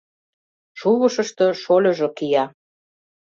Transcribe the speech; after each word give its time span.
Шувышышто 0.79 1.45
шольыжо 1.61 2.07
кия. 2.17 2.43